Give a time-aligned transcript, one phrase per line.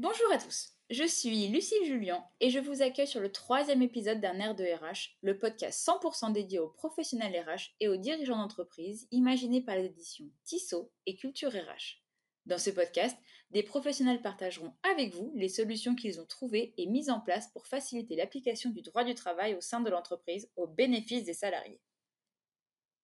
[0.00, 4.20] Bonjour à tous, je suis Lucie Julien et je vous accueille sur le troisième épisode
[4.20, 9.06] d'un air de RH, le podcast 100% dédié aux professionnels RH et aux dirigeants d'entreprise,
[9.12, 12.02] imaginé par les éditions Tissot et Culture RH.
[12.44, 13.16] Dans ce podcast,
[13.52, 17.68] des professionnels partageront avec vous les solutions qu'ils ont trouvées et mises en place pour
[17.68, 21.80] faciliter l'application du droit du travail au sein de l'entreprise au bénéfice des salariés.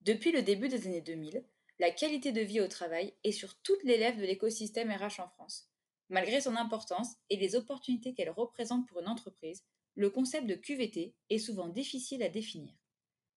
[0.00, 1.44] Depuis le début des années 2000,
[1.78, 5.28] la qualité de vie au travail est sur toutes les lèvres de l'écosystème RH en
[5.28, 5.70] France.
[6.10, 11.14] Malgré son importance et les opportunités qu'elle représente pour une entreprise, le concept de QVT
[11.30, 12.74] est souvent difficile à définir.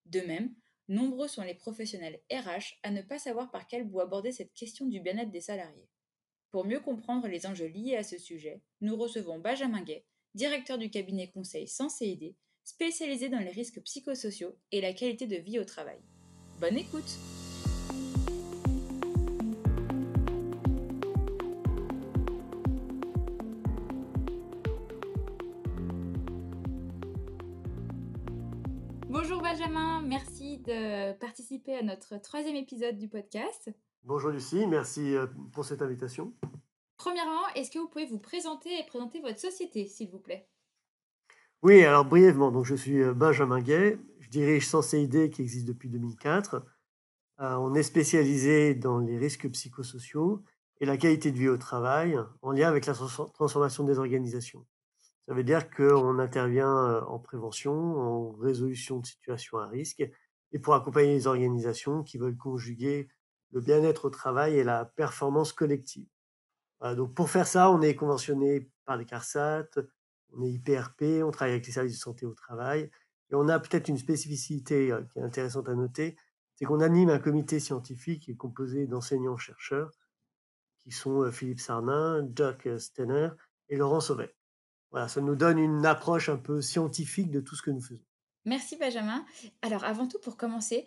[0.06, 0.52] De même,
[0.88, 4.86] nombreux sont les professionnels RH à ne pas savoir par quel bout aborder cette question
[4.86, 5.88] du bien-être des salariés.
[6.50, 10.04] Pour mieux comprendre les enjeux liés à ce sujet, nous recevons Benjamin Gay,
[10.34, 15.36] directeur du cabinet conseil sans CID, spécialisé dans les risques psychosociaux et la qualité de
[15.36, 16.00] vie au travail.
[16.60, 17.18] Bonne écoute!
[29.64, 33.70] Benjamin, merci de participer à notre troisième épisode du podcast.
[34.02, 36.34] Bonjour Lucie, merci euh, pour cette invitation.
[36.98, 40.46] Premièrement, est-ce que vous pouvez vous présenter et présenter votre société, s'il vous plaît?
[41.62, 45.66] Oui, alors brièvement, donc je suis euh, Benjamin Gay, je dirige Sensei ID qui existe
[45.66, 46.56] depuis 2004.
[47.40, 50.42] Euh, on est spécialisé dans les risques psychosociaux
[50.80, 54.66] et la qualité de vie au travail en lien avec la transformation des organisations.
[55.26, 60.04] Ça veut dire qu'on intervient en prévention, en résolution de situations à risque,
[60.52, 63.08] et pour accompagner les organisations qui veulent conjuguer
[63.52, 66.08] le bien-être au travail et la performance collective.
[66.82, 69.68] donc pour faire ça, on est conventionné par les CARSAT,
[70.32, 72.90] on est IPRP, on travaille avec les services de santé au travail,
[73.30, 76.16] et on a peut-être une spécificité qui est intéressante à noter,
[76.56, 79.90] c'est qu'on anime un comité scientifique qui est composé d'enseignants-chercheurs,
[80.82, 83.30] qui sont Philippe Sarnin, Doc Stenner
[83.68, 84.34] et Laurent Sauvet.
[84.94, 88.04] Voilà, ça nous donne une approche un peu scientifique de tout ce que nous faisons.
[88.44, 89.26] Merci Benjamin.
[89.60, 90.86] Alors avant tout, pour commencer,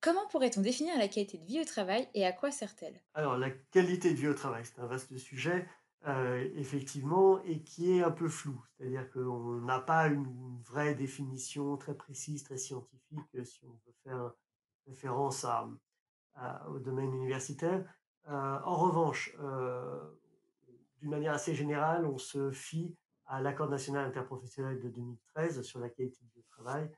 [0.00, 2.98] comment pourrait-on définir la qualité de vie au travail et à quoi sert-elle?
[3.12, 5.68] Alors la qualité de vie au travail, c'est un vaste sujet,
[6.06, 8.58] euh, effectivement, et qui est un peu flou.
[8.78, 13.94] C'est-à-dire qu'on n'a pas une vraie définition très précise, très scientifique, euh, si on veut
[14.02, 14.32] faire
[14.86, 15.68] référence à,
[16.70, 17.84] au domaine universitaire.
[18.30, 19.36] Euh, en revanche,
[21.02, 22.96] d'une manière assez générale, on se fie
[23.32, 26.92] à l'accord national interprofessionnel de 2013 sur la qualité du travail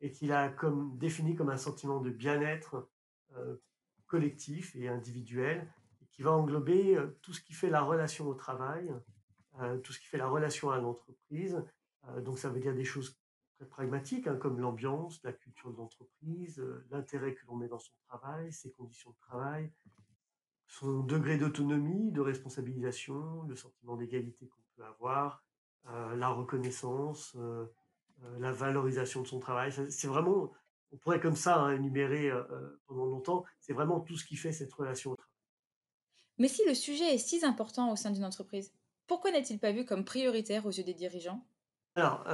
[0.00, 2.88] et qu'il a comme, défini comme un sentiment de bien-être
[3.36, 3.56] euh,
[4.06, 8.32] collectif et individuel et qui va englober euh, tout ce qui fait la relation au
[8.32, 8.94] travail,
[9.60, 11.62] euh, tout ce qui fait la relation à l'entreprise.
[12.22, 13.20] donc ça veut dire des choses
[13.58, 17.92] très pragmatiques hein, comme l'ambiance, la culture de l'entreprise, l'intérêt que l'on met dans son
[18.08, 19.70] travail, ses conditions de travail,
[20.66, 25.44] son degré d'autonomie, de responsabilisation, le sentiment d'égalité qu'on peut avoir,
[26.16, 27.66] la reconnaissance, euh,
[28.22, 29.72] euh, la valorisation de son travail.
[29.90, 30.52] C'est vraiment,
[30.92, 32.30] on pourrait comme ça hein, énumérer
[32.86, 35.30] pendant longtemps, c'est vraiment tout ce qui fait cette relation au travail.
[36.38, 38.72] Mais si le sujet est si important au sein d'une entreprise,
[39.06, 41.44] pourquoi n'est-il pas vu comme prioritaire aux yeux des dirigeants?
[41.94, 42.24] Alors,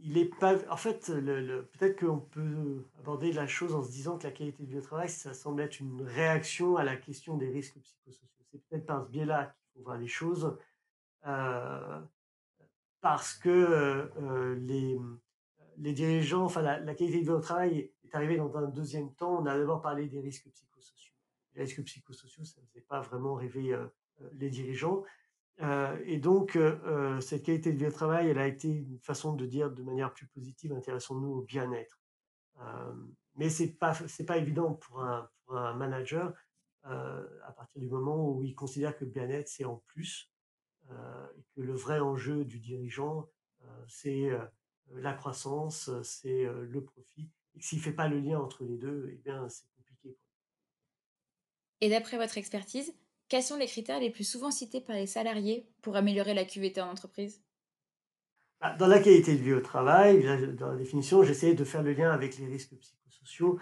[0.00, 0.56] il est pas.
[0.70, 4.64] En fait, le, peut-être qu'on peut aborder la chose en se disant que la qualité
[4.76, 8.44] au travail, ça semble être une réaction à la question des risques psychosociaux.
[8.50, 10.56] C'est peut-être par ce biais-là qu'il faut voir les choses
[13.06, 14.98] parce que euh, les,
[15.78, 19.38] les dirigeants, enfin la, qualité de vie au travail est arrivée dans un deuxième temps.
[19.40, 21.14] On a d'abord parlé des risques psychosociaux.
[21.54, 23.86] Les risques psychosociaux, ça ne faisait pas vraiment rêver euh,
[24.22, 25.04] euh, les dirigeants.
[26.04, 26.58] et donc,
[27.20, 30.12] cette qualité de vie au travail, elle a été une façon de dire de manière
[30.12, 32.00] plus positive, intéressons-nous au bien-être.
[33.36, 36.34] mais c'est pas c'est pas évident pour un, pour un manager
[36.82, 40.35] à partir du moment où il considère que le bien-être c'est en plus euh,
[40.90, 43.28] et que le vrai enjeu du dirigeant,
[43.66, 44.38] euh, c'est euh,
[44.94, 47.28] la croissance, c'est le profit.
[47.56, 50.16] Et s'il ne fait pas le lien entre les deux, eh bien, c'est compliqué.
[51.80, 52.94] Et d'après votre expertise,
[53.28, 56.80] quels sont les critères les plus souvent cités par les salariés pour améliorer la QVT
[56.80, 57.42] en entreprise?
[58.60, 60.22] Bah, Dans la qualité de vie au travail,
[60.54, 63.58] dans la définition, j'essaie de faire le lien avec les risques psychosociaux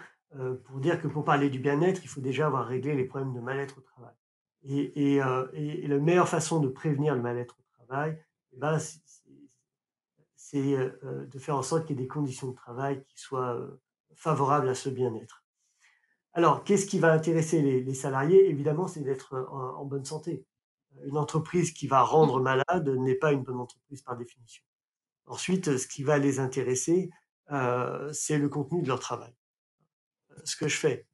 [0.65, 3.39] pour dire que pour parler du bien-être, il faut déjà avoir réglé les problèmes de
[3.39, 4.13] mal-être au travail.
[4.69, 8.17] Euh, et, la meilleure façon de prévenir le mal-être au travail,
[8.53, 8.79] eh ben,
[10.35, 13.19] c'est euh, euh, de faire en sorte qu'il y ait des conditions de travail qui
[13.19, 13.59] soient
[14.15, 15.43] favorables à ce bien-être.
[16.33, 18.49] Alors, qu'est-ce qui va intéresser les, salariés?
[18.49, 20.45] Évidemment, c'est d'être en, bonne santé.
[21.05, 24.63] Une entreprise qui va rendre malade n'est pas une bonne entreprise par définition.
[25.27, 27.09] Ensuite, ce qui va les intéresser,
[28.11, 29.33] c'est le contenu de leur travail.
[30.43, 31.07] Ce que je fais.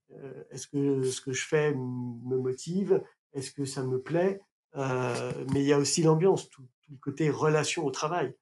[0.49, 3.03] Est-ce que ce que je fais me motive?
[3.33, 4.41] Est-ce que ça me plaît?
[4.75, 8.35] Mais il y a aussi l'ambiance, tout, le côté relation au travail.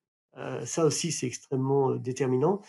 [0.66, 2.62] ça aussi, c'est extrêmement déterminant.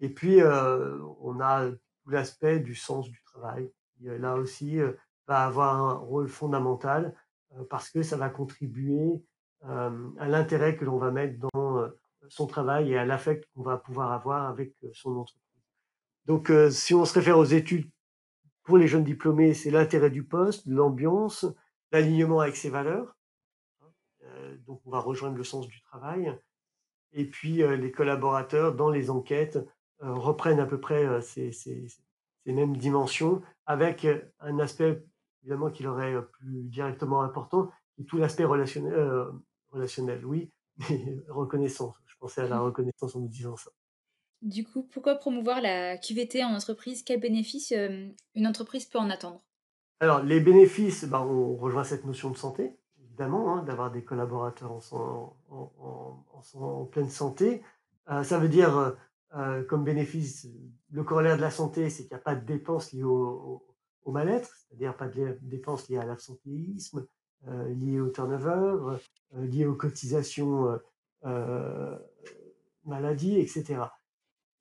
[0.00, 4.78] Et puis, on a tout l'aspect du sens du travail, qui là aussi
[5.26, 7.14] va avoir un rôle fondamental
[7.68, 9.22] parce que ça va contribuer
[9.62, 11.90] à l'intérêt que l'on va mettre dans
[12.28, 15.44] son travail et à l'affect qu'on va pouvoir avoir avec son entreprise.
[16.26, 17.90] Donc, si on se réfère aux études
[18.68, 21.46] pour les jeunes diplômés, c'est l'intérêt du poste, l'ambiance,
[21.90, 23.16] l'alignement avec ses valeurs.
[24.66, 26.38] donc, on va rejoindre le sens du travail.
[27.12, 29.58] Et puis, les collaborateurs, dans les enquêtes,
[30.00, 34.06] reprennent à peu près ces, ces, ces, mêmes dimensions, avec
[34.40, 35.02] un aspect
[35.40, 39.28] évidemment qui leur est plus directement important, et tout l'aspect relationnel,
[39.70, 40.50] relationnel, oui,
[40.90, 41.96] mais reconnaissance.
[42.04, 43.70] Je pensais à la reconnaissance en me disant ça.
[44.42, 47.02] Du coup, pourquoi promouvoir la QVT en entreprise?
[47.02, 47.72] Quels bénéfices
[48.34, 49.40] une entreprise peut en attendre?
[50.00, 54.70] Alors, les bénéfices, ben, on rejoint cette notion de santé, évidemment, hein, d'avoir des collaborateurs
[54.92, 55.34] en,
[56.92, 57.62] pleine santé.
[58.06, 58.96] ça veut dire
[59.36, 60.48] euh, comme bénéfice,
[60.90, 63.62] le corollaire de la santé, c'est qu'il n'y a pas de dépenses liées au,
[64.06, 67.06] mal-être, c'est-à-dire pas de dépenses liées à l'absentéisme,
[67.46, 68.96] euh, liées au turnover,
[69.36, 70.78] euh, liées aux cotisations
[72.84, 73.80] maladie, etc.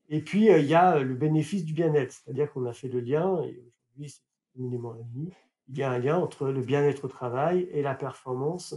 [0.10, 3.42] Et puis, il y a le bénéfice du bien-être, c'est-à-dire qu'on a fait le lien,
[3.44, 4.22] et aujourd'hui c'est
[4.54, 5.34] communément admis,
[5.68, 8.76] il y a un lien entre le bien-être au travail et la performance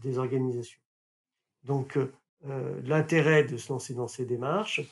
[0.00, 0.80] des organisations.
[1.64, 1.98] Donc,
[2.84, 4.82] l'intérêt de se lancer dans ces démarches,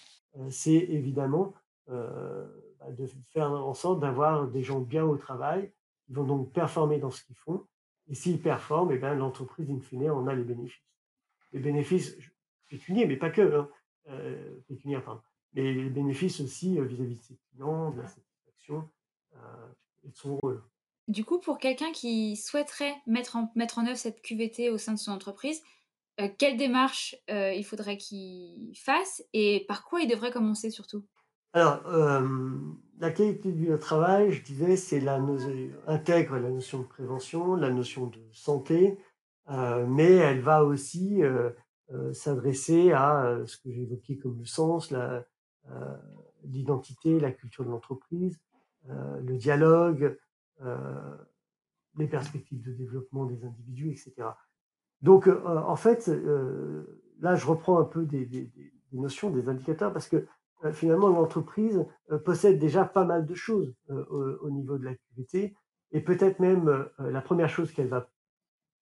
[0.51, 1.55] c'est évidemment
[1.87, 5.71] bah, de faire en sorte d'avoir des gens bien au travail,
[6.07, 7.65] qui vont donc performer dans ce qu'ils font.
[8.09, 10.83] Et s'ils performent, eh bien, l'entreprise, in fine, en a les bénéfices.
[11.53, 12.19] Les bénéfices
[12.69, 13.69] pécuniers, mais pas que, hein,
[14.67, 15.21] pécuniaires, mais
[15.55, 18.89] les bénéfices aussi vis-à-vis de ses clients, de la satisfaction
[20.05, 20.63] et de son rôle.
[21.09, 24.93] Du coup, pour quelqu'un qui souhaiterait mettre en, mettre en œuvre cette QVT au sein
[24.93, 25.61] de son entreprise,
[26.21, 31.05] euh, quelle démarche euh, il faudrait qu'il fasse et par quoi il devrait commencer surtout?
[31.55, 31.83] Alors,
[32.99, 35.21] la qualité du travail, je disais, c'est la
[35.87, 38.97] intègre la notion de prévention, la notion de santé,
[39.51, 41.21] euh, mais elle va aussi
[42.15, 44.95] s'adresser à ce que j'ai évoqué comme le sens,
[46.45, 48.41] l'identité, la culture de l'entreprise,
[48.89, 50.19] le dialogue,
[51.97, 54.29] les perspectives de développement des individus, etc.
[55.03, 56.85] Donc, euh, en fait, euh,
[57.21, 58.51] là, je reprends un peu des,
[58.93, 60.27] notions, des indicateurs, parce que
[60.65, 61.85] euh, finalement, l'entreprise
[62.25, 65.57] possède déjà pas mal de choses au, niveau de l'activité,
[65.91, 68.09] et peut-être même la première chose qu'elle va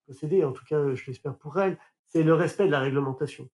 [0.07, 3.49] posséder, en tout cas, je l'espère pour elle, c'est le respect de la réglementation.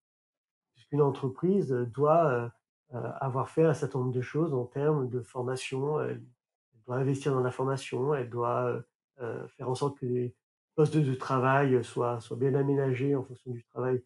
[0.75, 2.53] Puisqu'une entreprise doit
[2.93, 6.23] avoir fait un certain nombre de choses en termes de formation, elle,
[6.87, 8.81] doit investir dans la formation, elle doit
[9.19, 10.35] faire en sorte que les
[10.77, 14.03] poste de travail soit, soit bien aménagé en fonction du travail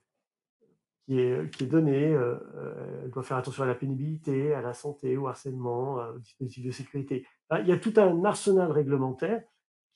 [1.04, 2.14] qui est, qui est donné.
[2.14, 6.12] Euh, euh, elle doit faire attention à la pénibilité, à la santé, au harcèlement, euh,
[6.14, 7.26] aux dispositifs de sécurité.
[7.60, 9.42] il y a tout un arsenal réglementaire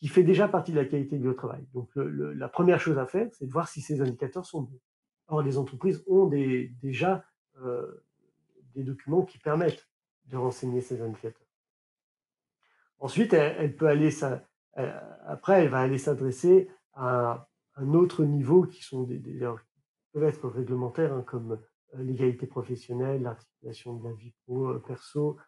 [0.01, 1.65] qui fait déjà partie de la qualité du travail.
[1.73, 4.81] Donc, la première chose à faire, c'est de voir si ces indicateurs sont bons.
[5.29, 7.25] Or, les entreprises ont déjà
[8.75, 9.89] des documents qui permettent
[10.27, 11.47] de renseigner ces indicateurs.
[12.99, 14.11] Ensuite, elle, peut aller
[14.79, 19.21] euh, après, elle va aller s'adresser à un autre niveau qui sont des,
[20.15, 25.39] être réglementaires, hein, comme euh, l'égalité professionnelle, l'articulation de la vie pro, euh, perso,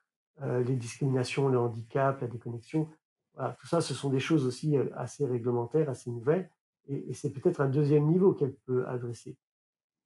[0.42, 2.90] les discriminations, le handicap, la déconnexion.
[3.58, 6.50] Tout ça, ce sont des choses aussi assez réglementaires, assez nouvelles,
[6.88, 9.38] et, c'est peut-être un deuxième niveau qu'elle peut adresser.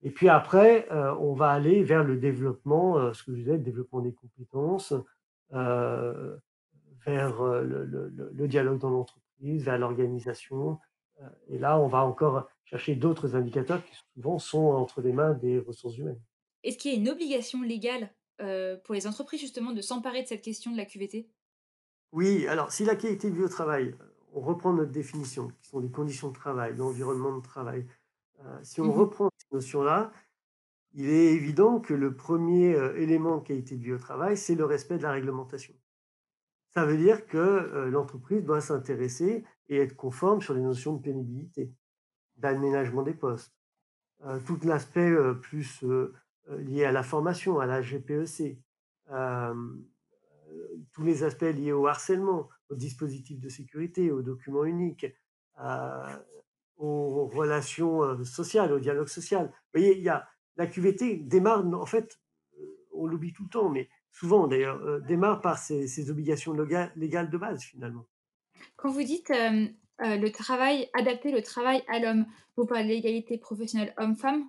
[0.02, 4.00] Et puis après, on va aller vers le développement, ce que je disais, le développement
[4.00, 4.95] des compétences,
[5.50, 10.78] vers le, dialogue dans l'entreprise, vers l'organisation.
[11.49, 15.59] Et là, on va encore chercher d'autres indicateurs qui souvent sont entre les mains des
[15.59, 16.21] ressources humaines.
[16.62, 18.11] Est-ce qu'il y a une obligation légale
[18.85, 21.28] pour les entreprises justement de s'emparer de cette question de la QVT
[22.12, 23.95] Oui, alors si la qualité de vie au travail,
[24.33, 27.87] on reprend notre définition, qui sont les conditions de travail, l'environnement de travail.
[28.62, 30.12] Si on mmh reprend cette notion-là,
[30.92, 34.64] il est évident que le premier élément de qualité de vie au travail, c'est le
[34.64, 35.75] respect de la réglementation.
[36.70, 41.73] Ça veut dire que l'entreprise doit s'intéresser et être conforme sur les notions de pénibilité,
[42.37, 43.54] d'aménagement des postes.
[44.47, 45.85] tout l'aspect plus
[46.49, 48.59] lié à la formation, à la GPEC,
[50.92, 55.06] tous les aspects liés au harcèlement, aux dispositifs de sécurité, aux documents uniques,
[56.80, 59.46] aux relations sociales, au dialogue social.
[59.46, 62.20] Vous voyez, il y a, la QVT démarre, en fait,
[62.92, 67.38] on l'oublie tout le temps, mais souvent d'ailleurs, euh, démarre par ces, obligations légales de
[67.38, 68.06] base finalement.
[68.76, 69.66] Quand vous dites euh,
[69.99, 72.26] le travail, adapter le travail à l'homme.
[72.56, 74.49] Vous parlez de l'égalité professionnelle homme-femme,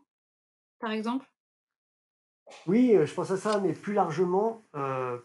[0.79, 1.25] par exemple?
[2.67, 4.65] Oui, je pense à ça, mais plus largement,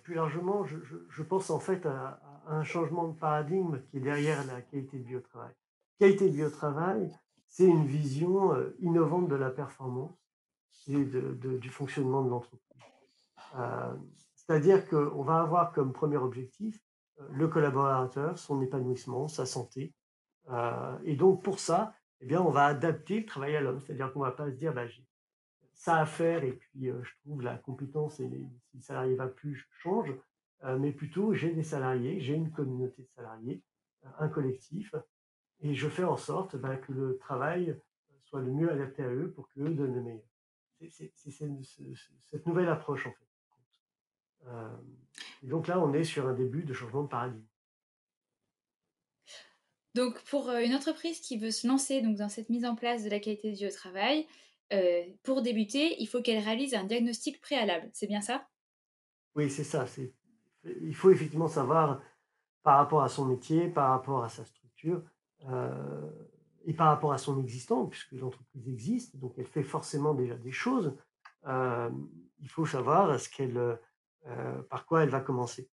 [0.05, 4.61] plus largement je, pense en fait à, un changement de paradigme qui est derrière la
[4.63, 5.53] qualité de vie au travail.
[5.99, 7.11] Qualité de vie au travail,
[7.49, 10.15] c'est une vision innovante de la performance
[10.89, 12.61] et du fonctionnement de l'entreprise.
[14.35, 16.79] C'est-à-dire qu'on va avoir comme premier objectif
[17.31, 19.95] le collaborateur, son épanouissement, sa santé.
[21.05, 23.81] et donc pour ça, eh bien, on va adapter le travail à l'homme.
[23.81, 25.07] C'est-à-dire qu'on ne va pas se dire, bah, j'ai
[25.77, 29.55] ça à faire et puis je trouve la compétence et si le salarié va plus,
[29.55, 30.15] je change.
[30.79, 33.63] mais plutôt, j'ai des salariés, j'ai une communauté de salariés,
[34.19, 34.95] un collectif,
[35.61, 37.79] et je fais en sorte bah, que le travail
[38.25, 40.25] soit le mieux adapté à eux pour qu'eux donnent le meilleur.
[40.91, 44.51] C'est cette nouvelle approche en fait.
[45.43, 47.47] et donc là, on est sur un début de changement de paradigme.
[49.95, 53.09] Donc, pour une entreprise qui veut se lancer donc, dans cette mise en place de
[53.09, 54.27] la qualité de vie au travail,
[55.23, 57.89] pour débuter, il faut qu'elle réalise un diagnostic préalable.
[57.95, 58.47] C'est bien ça?
[59.35, 59.87] Oui, c'est ça.
[60.65, 62.03] Il faut effectivement savoir
[62.63, 65.03] par rapport à son métier, par rapport à sa structure
[66.65, 70.53] et par rapport à son existant, puisque l'entreprise existe, donc elle fait forcément déjà des
[70.53, 70.97] choses.
[71.47, 73.79] il faut savoir qu'elle,
[74.69, 75.69] par quoi elle va commencer.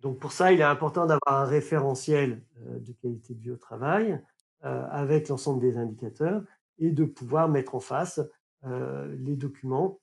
[0.00, 4.20] Donc pour ça, il est important d'avoir un référentiel de qualité de vie au travail
[4.60, 6.42] avec l'ensemble des indicateurs
[6.78, 8.20] et de pouvoir mettre en face
[8.64, 10.00] les documents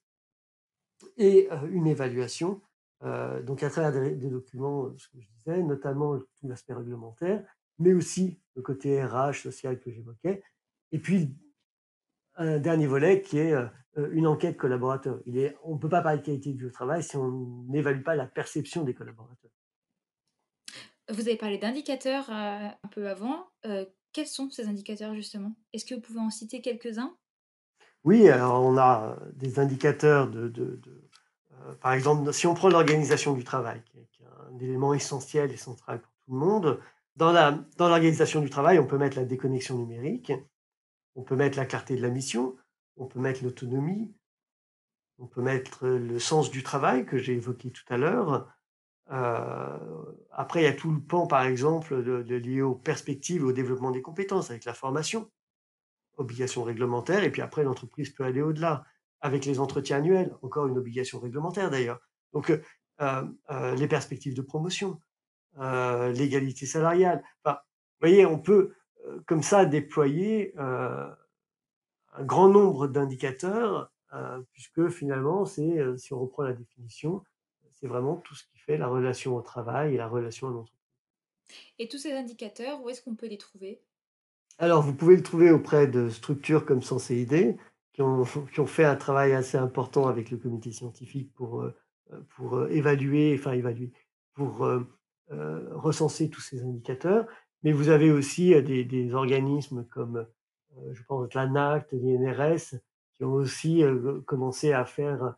[1.18, 2.62] et une évaluation.
[3.02, 7.46] donc à travers des, documents, ce que je disais, notamment tout l'aspect réglementaire,
[7.80, 10.44] mais aussi le côté RH, social que j'évoquais.
[10.92, 11.36] Et puis
[12.36, 13.54] un dernier volet qui est
[14.12, 15.20] une enquête collaborateur.
[15.26, 17.66] Il est, on ne peut pas parler de qualité de vie au travail si on
[17.68, 19.52] n'évalue pas la perception des collaborateurs.
[21.10, 23.48] Vous avez parlé d'indicateurs euh, un peu avant.
[23.66, 25.56] Euh, quels sont ces indicateurs justement?
[25.74, 27.16] Est-ce que vous pouvez en citer quelques-uns?
[28.04, 33.44] Oui, alors on a des indicateurs de, euh, par exemple, si on prend l'organisation du
[33.44, 34.06] travail, qui est,
[34.52, 36.80] un élément essentiel et central pour tout le monde,
[37.20, 40.32] dans l'organisation du travail, on peut mettre la déconnexion numérique,
[41.16, 42.56] on peut mettre la clarté de la mission,
[42.98, 44.14] on peut mettre l'autonomie,
[45.18, 48.48] on peut mettre le sens du travail que j'ai évoqué tout à l'heure,
[49.12, 49.78] euh,
[50.32, 54.02] après, il y a tout le pan, par exemple, lié aux perspectives, au développement des
[54.02, 55.30] compétences, avec la formation,
[56.18, 58.86] obligation réglementaire, et puis après, l'entreprise peut aller au-delà,
[59.22, 62.00] avec les entretiens annuels, encore une obligation réglementaire d'ailleurs.
[62.34, 65.00] Donc, euh, euh, les perspectives de promotion,
[65.58, 67.24] l'égalité salariale.
[67.44, 68.74] Enfin, vous voyez, on peut
[69.26, 71.16] comme ça déployer un
[72.22, 73.92] grand nombre d'indicateurs,
[74.52, 77.24] puisque finalement, c'est, si on reprend la définition,
[77.74, 80.80] c'est vraiment tout ce qui fait la relation au travail et la relation à l'entreprise.
[81.80, 83.82] Et tous ces indicateurs, où est-ce qu'on peut les trouver?
[84.58, 87.26] Alors, vous pouvez le trouver auprès de structures comme Sensei
[87.94, 91.74] qui ont, qui ont fait un travail assez important avec le comité scientifique pour, euh,
[92.36, 93.94] pour euh, évaluer, enfin évaluer,
[94.34, 94.82] pour euh,
[95.30, 97.28] recenser tous ces indicateurs.
[97.64, 100.26] Mais vous avez aussi des, des organismes comme,
[100.92, 102.80] je pense, l'ANACT, l'INRS,
[103.14, 103.84] qui ont aussi
[104.26, 105.36] commencé à faire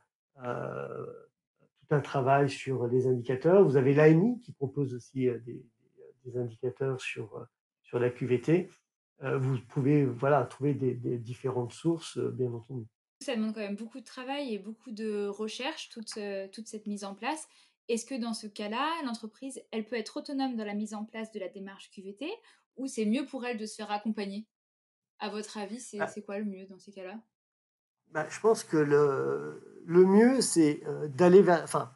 [1.92, 3.64] un travail sur les indicateurs.
[3.64, 7.48] Vous avez l'AMI qui propose aussi des, indicateurs sur,
[7.84, 8.70] sur la QVT.
[9.22, 12.86] Vous pouvez voilà, trouver des, différentes sources, bien entendu.
[13.20, 16.18] Ça demande quand même beaucoup de travail et beaucoup de recherche, toute,
[16.52, 17.48] toute cette mise en place.
[17.92, 21.30] Est-ce que dans ce cas-là, l'entreprise, elle peut être autonome dans la mise en place
[21.34, 22.26] de la démarche QVT
[22.78, 24.48] ou c'est mieux pour elle de se faire accompagner?
[25.20, 27.20] À votre avis, c'est bah quoi le mieux dans ces cas-là?
[28.12, 31.64] Bah, je pense que le, le mieux, c'est euh, d'aller vers.
[31.64, 31.94] Enfin,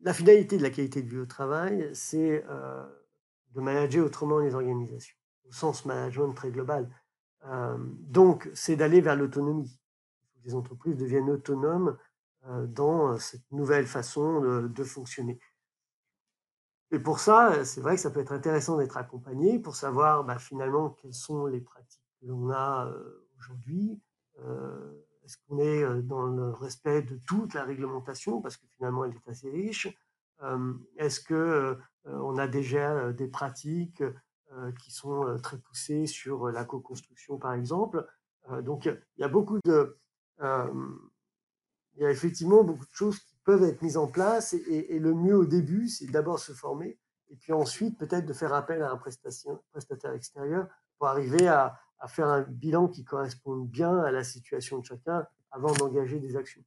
[0.00, 2.84] la finalité de la qualité de vie au travail, c'est euh,
[3.54, 5.16] de manager autrement les organisations,
[5.48, 6.90] au sens management très global.
[7.46, 9.80] Euh, donc, c'est d'aller vers l'autonomie.
[10.44, 11.96] Les entreprises deviennent autonomes
[12.68, 15.38] dans cette nouvelle façon de, fonctionner.
[16.92, 20.38] Et pour ça, c'est vrai que ça peut être intéressant d'être accompagné pour savoir bah,
[20.38, 22.92] finalement quelles sont les pratiques que l'on a
[23.38, 24.00] aujourd'hui,
[24.40, 24.92] euh,
[25.24, 29.14] est-ce qu'on est euh, dans le respect de toute la réglementation parce que finalement elle
[29.14, 29.88] est assez riche?
[30.42, 34.04] Euh, Est-ce que on a déjà des pratiques
[34.78, 38.06] qui sont très poussées sur la co-construction par exemple?
[38.62, 39.98] Donc il y a beaucoup de
[41.96, 45.14] il y a effectivement beaucoup de choses qui peuvent être mises en place et, le
[45.14, 46.98] mieux au début, c'est d'abord se former
[47.30, 52.26] et puis ensuite peut-être de faire appel à un prestataire extérieur pour arriver à, faire
[52.26, 56.62] un bilan qui corresponde bien à la situation de chacun avant d'engager des actions.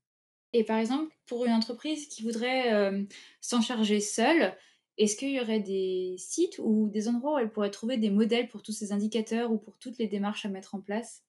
[0.52, 3.08] Et par exemple, pour une entreprise qui voudrait
[3.40, 4.56] s'en charger seule,
[4.98, 8.50] Est-ce qu'il y aurait des sites ou des endroits où elle pourrait trouver des modèles
[8.50, 11.24] pour tous ces indicateurs ou pour toutes les démarches à mettre en place?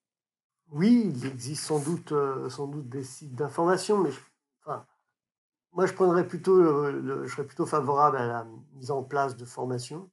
[0.71, 4.09] Oui, il existe sans doute, euh, sans doute des sites d'information, mais
[4.61, 4.85] enfin,
[5.73, 6.89] moi je prendrais plutôt,
[7.25, 10.09] je serais plutôt favorable à la mise en place de formations,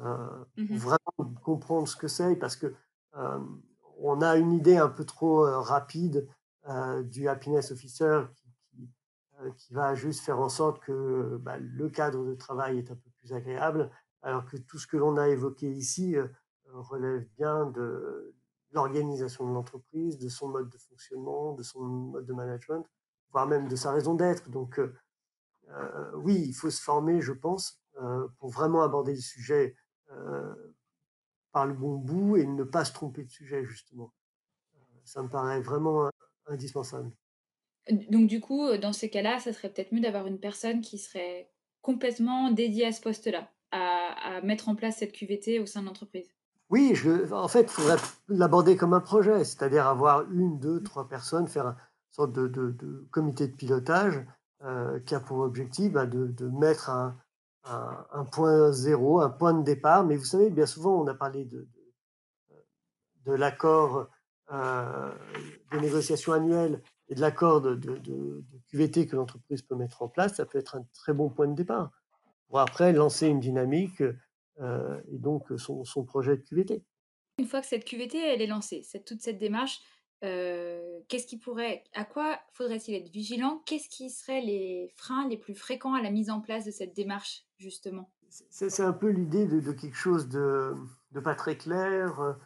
[0.00, 2.74] euh, pour Mmh vraiment comprendre ce que c'est, parce que
[3.16, 3.38] euh,
[3.98, 6.28] on a une idée un peu trop rapide
[7.04, 8.90] du happiness officer qui,
[9.56, 13.10] qui, va juste faire en sorte que bah, le cadre de travail est un peu
[13.20, 13.90] plus agréable,
[14.22, 16.16] alors que tout ce que l'on a évoqué ici
[16.72, 18.33] relève bien de
[18.74, 22.84] l'organisation de l'entreprise, de son mode de fonctionnement, de son mode de management,
[23.30, 24.50] voire même de sa raison d'être.
[24.50, 24.78] Donc,
[25.70, 29.76] euh, oui, il faut se former, je pense, euh, pour vraiment aborder le sujet
[30.10, 30.54] euh,
[31.52, 34.12] par le bon bout et ne pas se tromper de sujet, justement.
[35.04, 36.10] ça me paraît vraiment
[36.46, 37.10] indispensable.
[38.10, 41.50] Donc du coup, dans ces cas-là, ça serait peut-être mieux d'avoir une personne qui serait
[41.82, 46.34] complètement dédiée à ce poste-là, à, mettre en place cette QVT au sein de l'entreprise.
[46.70, 47.96] Oui, je, en fait, il faudrait
[48.28, 51.76] l'aborder comme un projet, c'est-à-dire avoir une, deux, trois personnes, faire une
[52.10, 54.24] sorte de, comité de pilotage
[54.62, 57.14] euh, qui a pour objectif bah, de, mettre un,
[58.32, 60.04] point zéro, un point de départ.
[60.04, 61.66] Mais vous savez, bien souvent, on a parlé de,
[63.26, 64.08] l'accord
[64.52, 65.12] euh,
[65.72, 67.78] de négociation annuelle et de l'accord de,
[68.70, 70.36] QVT que l'entreprise peut mettre en place.
[70.36, 71.90] Ça peut être un très bon point de départ
[72.48, 74.02] pour après lancer une dynamique
[74.60, 76.84] et donc son, son projet de QVT.
[77.38, 79.80] Une fois que cette QVT elle est lancée, cette, toute cette démarche,
[80.20, 83.62] qu'est-ce qui pourrait, à quoi faudrait-il être vigilant?
[83.66, 86.94] Qu'est-ce qui seraient les freins les plus fréquents à la mise en place de cette
[86.94, 88.10] démarche, justement?
[88.28, 90.74] C'est un peu l'idée de, quelque chose de,
[91.22, 92.36] pas très clair,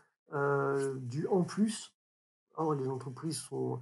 [0.97, 1.95] du en plus.
[2.57, 3.81] Or, les entreprises sont,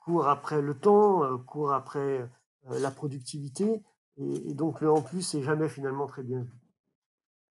[0.00, 2.28] courent après le temps, courent après
[2.68, 3.82] la productivité,
[4.18, 6.59] et, donc le en plus n'est jamais finalement très bien vu.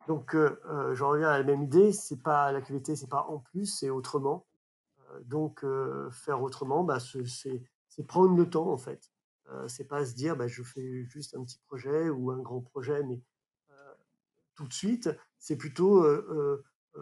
[0.09, 3.67] Donc, je reviens à la même idée, c'est pas la qualité, c'est pas en plus,
[3.67, 4.45] c'est autrement
[5.25, 5.65] donc,
[6.11, 9.11] faire autrement, bah, c'est prendre le temps, en fait.
[9.67, 13.03] c'est pas se dire, bah, je fais juste un petit projet ou un grand projet,
[13.03, 13.21] mais
[14.55, 15.09] tout de suite.
[15.37, 16.05] C'est plutôt,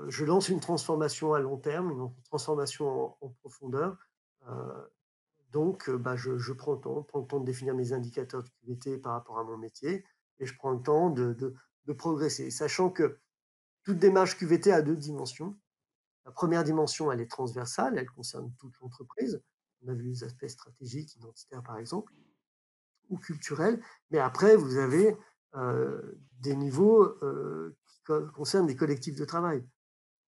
[0.08, 3.98] je lance une transformation à long terme, une transformation en, profondeur.
[5.52, 8.98] donc, bah, je, prends le temps, prends le temps de définir mes indicateurs de QVT
[8.98, 10.06] par rapport à mon métier,
[10.40, 11.54] et je prends le temps de
[11.94, 13.20] progresser, sachant que
[13.84, 15.58] toute démarche QVT a deux dimensions.
[16.26, 19.42] La première dimension, elle est transversale, elle concerne toute l'entreprise.
[19.82, 22.14] On a vu les aspects stratégiques, identitaires par exemple,
[23.10, 23.82] ou culturels.
[24.12, 25.16] Mais après, vous avez
[25.56, 26.02] euh,
[26.42, 29.66] des niveaux euh, qui concernent des collectifs de travail.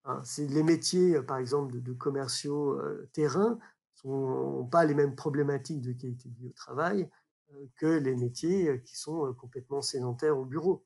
[0.05, 3.59] Hein, les métiers, par exemple, de, commerciaux euh, terrain
[4.05, 7.09] n'ont pas les mêmes problématiques de qualité de vie au travail
[7.77, 10.85] que les métiers qui sont complètement sédentaires au bureau.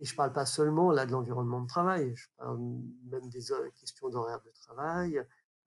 [0.00, 2.58] Et je ne parle pas seulement là de l'environnement de travail, je parle
[3.10, 3.40] même des
[3.78, 5.22] questions d'horaire de travail,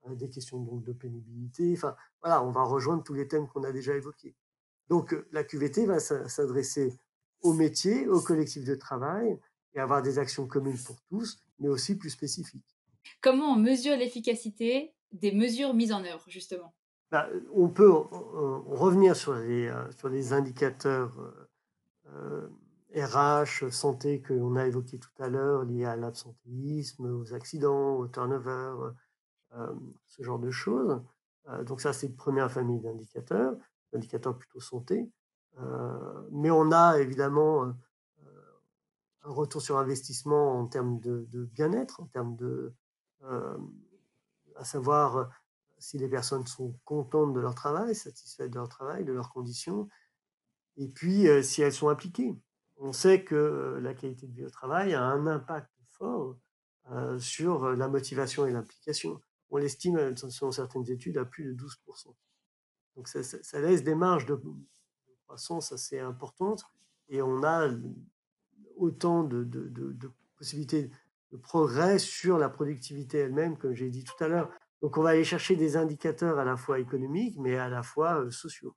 [0.08, 1.74] euh, des questions donc de pénibilité.
[1.78, 4.36] Enfin, voilà, on va rejoindre tous les thèmes qu'on a déjà évoqués.
[4.90, 6.98] Donc, euh, la QVT va s'adresser
[7.42, 9.40] aux métiers, aux collectifs de travail
[9.76, 12.76] et avoir des actions communes pour tous, mais aussi plus spécifiques.
[13.22, 16.74] Comment on mesure l'efficacité des mesures mises en œuvre, justement?
[17.12, 21.16] Bah, On peut revenir sur les, euh, sur les indicateurs
[22.96, 28.08] RH, santé que l'on a évoqué tout à l'heure, liés à l'absentéisme, aux accidents, au
[28.08, 28.94] turnover,
[29.56, 29.74] euh,
[30.08, 31.02] ce genre de choses.
[31.50, 33.56] Euh, donc ça, c'est une première famille d'indicateurs,
[33.94, 35.10] indicateurs plutôt santé.
[35.60, 37.74] Euh, mais on a évidemment
[39.26, 42.74] un retour sur investissement en termes de, bien-être, en termes de,
[44.56, 45.30] à savoir
[45.78, 49.88] si les personnes sont contentes de leur travail, satisfaites de leur travail, de leurs conditions,
[50.76, 52.36] et puis si elles sont appliquées
[52.78, 56.38] on sait que la qualité de vie au travail a un impact fort
[57.20, 59.22] sur la motivation et l'implication.
[59.50, 62.14] On l'estime, selon certaines études, à plus de 12%.
[62.96, 64.40] Donc ça, laisse des marges de,
[65.26, 66.64] croissance assez importantes
[67.10, 67.70] et on a
[68.76, 69.48] autant de,
[70.38, 70.92] possibilités
[71.32, 74.52] de progrès sur la productivité elle-même, comme j'ai dit tout à l'heure.
[74.82, 78.30] Donc on va aller chercher des indicateurs à la fois économiques, mais à la fois
[78.32, 78.76] sociaux.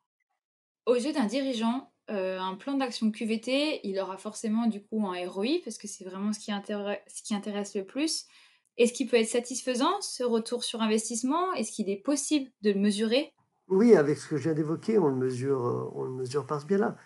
[0.86, 5.28] Aux yeux d'un dirigeant, euh, un plan d'action QVT, il aura forcément du coup un
[5.28, 6.52] ROI, parce que c'est vraiment ce qui,
[7.34, 8.26] intéresse le plus.
[8.76, 11.52] Est-ce qu'il peut être satisfaisant, ce retour sur investissement?
[11.54, 13.32] Est-ce qu'il est possible de le mesurer?
[13.68, 16.60] Oui, avec ce que je viens d'évoquer, on le mesure, euh, on le mesure par
[16.60, 16.96] ce biais-là.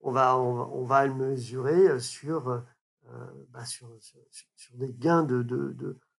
[0.00, 2.62] On va, on, va, le mesurer euh, sur,
[3.50, 5.74] bah, sur, sur, des gains de, de,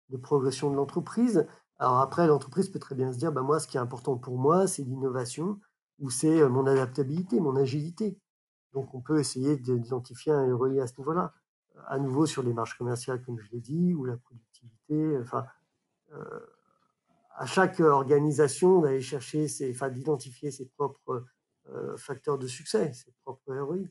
[0.09, 1.47] de, progression de l'entreprise.
[1.79, 4.37] Alors après, l'entreprise peut très bien se dire, bah, moi, ce qui est important pour
[4.37, 5.61] moi, c'est l'innovation
[5.99, 8.19] ou c'est mon adaptabilité, mon agilité.
[8.73, 11.33] Donc on peut essayer d'identifier un ROI à ce niveau-là.
[11.87, 15.17] à nouveau sur les marges commerciales, comme je l'ai dit, ou la productivité.
[15.19, 15.45] Enfin,
[17.35, 21.25] à chaque organisation d'aller chercher, ses, enfin, d'identifier ses propres
[21.97, 23.87] facteurs de succès, ses propres ROI.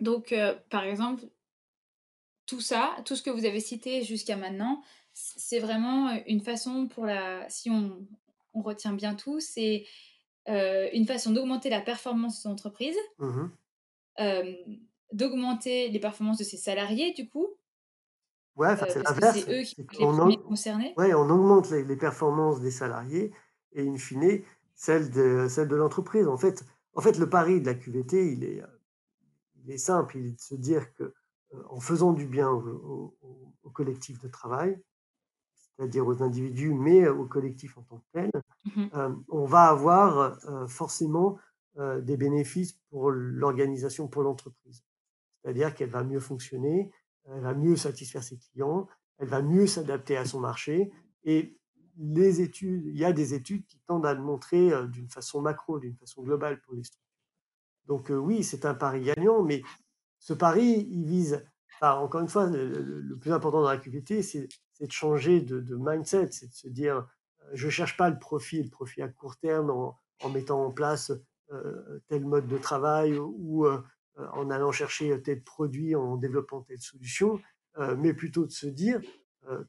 [0.00, 0.34] Donc,
[0.70, 1.24] par exemple,
[2.46, 7.06] tout ça, tout ce que vous avez cité jusqu'à maintenant, c'est vraiment une façon pour
[7.06, 8.06] la, si on
[8.54, 9.86] retient bien tout, c'est
[10.46, 13.46] une façon d'augmenter la performance de son entreprise, mmh
[15.12, 17.46] d'augmenter les performances de ses salariés, du coup.
[18.56, 19.38] Ouais, c'est l'inverse.
[19.38, 20.94] C'est eux qui sont les premiers concernés.
[20.96, 23.32] Ouais, on augmente les, les, performances des salariés
[23.72, 24.42] et, in fine,
[24.74, 26.26] celles de, celle de l'entreprise.
[26.26, 28.62] En fait, en fait, le pari de la QVT, il est,
[29.62, 31.14] il est simple, il est de se dire que
[31.68, 33.14] en faisant du bien au,
[33.72, 34.80] collectif de travail,
[35.76, 38.30] c'est-à-dire aux individus, mais au collectif en tant que tel,
[38.74, 41.38] mmh on va avoir forcément
[41.78, 44.82] des bénéfices pour l'organisation, pour l'entreprise.
[45.42, 46.90] C'est-à-dire qu'elle va mieux fonctionner,
[47.26, 50.90] elle va mieux satisfaire ses clients, elle va mieux s'adapter à son marché.
[51.24, 51.58] Et
[51.98, 55.78] les études, il y a des études qui tendent à le montrer d'une façon macro,
[55.78, 57.02] d'une façon globale pour les structures.
[57.86, 59.62] Donc oui, c'est un pari gagnant, mais
[60.18, 61.46] ce pari, il vise,
[61.80, 64.48] encore une fois, le, plus important dans la QVT, c'est
[64.80, 67.06] de changer de, mindset, c'est de se dire,
[67.52, 71.12] je ne cherche pas le profit, le profit à court terme en, mettant en place
[72.08, 73.66] tel mode de travail ou
[74.16, 77.38] en allant chercher tel produit, en développant telle solution,
[77.98, 79.00] mais plutôt de se dire,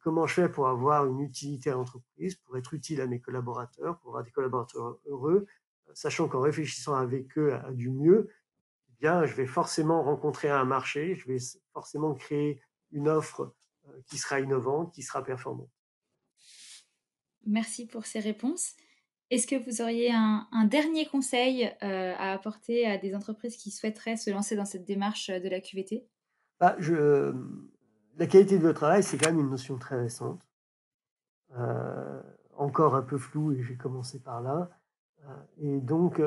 [0.01, 3.99] comment je fais pour avoir une utilité à l'entreprise, pour être utile à mes collaborateurs,
[3.99, 5.45] pour avoir des collaborateurs heureux,
[5.93, 8.29] sachant qu'en réfléchissant avec eux à du mieux,
[8.99, 11.37] bien, je vais forcément rencontrer un marché, je vais
[11.73, 13.53] forcément créer une offre
[13.87, 15.69] euh, qui sera innovante, qui sera performante.
[17.45, 18.73] Merci pour ces réponses.
[19.29, 24.15] Est-ce que vous auriez un, dernier conseil euh, à apporter à des entreprises qui souhaiteraient
[24.15, 26.07] se lancer dans cette démarche de la QVT
[26.59, 27.33] bah, je,
[28.17, 30.41] La qualité de votre travail, c'est quand même une notion très récente,
[31.57, 32.21] euh,
[32.55, 34.69] encore un peu floue, et j'ai commencé par là.
[35.61, 36.21] et donc,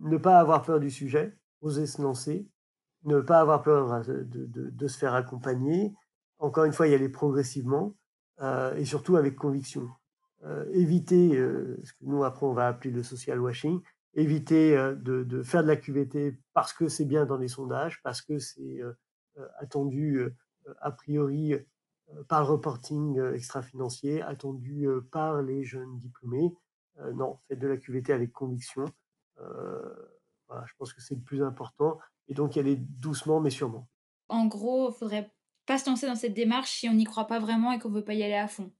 [0.00, 2.48] ne pas avoir peur du sujet, oser se lancer,
[3.04, 5.94] ne pas avoir peur euh, de, se faire accompagner,
[6.38, 7.94] encore une fois, y aller progressivement
[8.40, 9.88] euh, et surtout avec conviction.
[10.44, 13.80] Euh, éviter ce que nous après on va appeler le social washing,
[14.14, 18.38] éviter de, faire de la QVT parce que c'est bien dans les sondages, parce que
[18.38, 18.80] c'est
[19.58, 20.24] attendu
[20.80, 21.54] a priori
[22.26, 26.54] par le reporting extra-financier, attendu par les jeunes diplômés.
[27.14, 28.86] non, faites de la QVT avec conviction.
[29.40, 29.94] Euh,
[30.66, 31.98] je pense que c'est le plus important.
[32.28, 33.88] Et donc, y aller doucement, mais sûrement.
[34.28, 35.32] En gros, il faudrait
[35.66, 38.04] pas se lancer dans cette démarche si on n'y croit pas vraiment et qu'on veut
[38.04, 38.70] pas y aller à fond.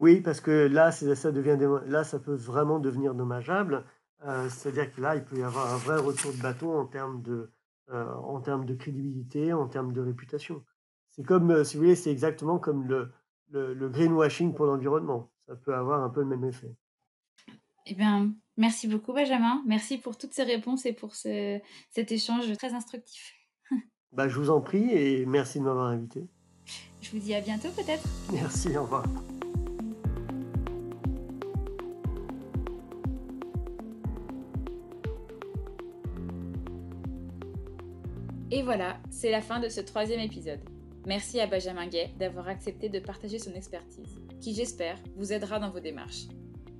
[0.00, 3.84] Oui, parce que là, ça devient là, ça peut vraiment devenir dommageable.
[4.24, 7.22] Euh, c'est-à-dire que là, il peut y avoir un vrai retour de bâton en termes
[7.22, 7.52] de,
[7.90, 10.64] euh, en termes de crédibilité, en termes de réputation.
[11.10, 13.12] C'est comme, si vous voulez, c'est exactement comme le,
[13.50, 15.30] le, le greenwashing pour l'environnement.
[15.46, 16.74] Ça peut avoir un peu le même effet.
[17.86, 19.62] Eh bien, merci beaucoup Benjamin.
[19.66, 23.34] Merci pour toutes ces réponses et pour cet échange très instructif.
[24.12, 26.28] bah, je vous en prie et merci de m'avoir invité.
[27.00, 28.06] Je vous dis à bientôt peut-être.
[28.32, 29.04] Merci, au revoir.
[38.52, 40.60] Et voilà, c'est la fin de ce troisième épisode.
[41.06, 45.70] Merci à Benjamin Gay d'avoir accepté de partager son expertise, qui j'espère vous aidera dans
[45.70, 46.26] vos démarches.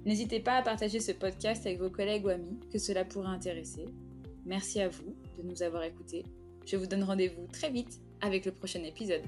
[0.07, 3.87] N'hésitez pas à partager ce podcast avec vos collègues ou amis que cela pourrait intéresser.
[4.47, 6.25] Merci à vous de nous avoir écoutés.
[6.67, 9.23] Je vous donne rendez-vous très vite avec le prochain épisode.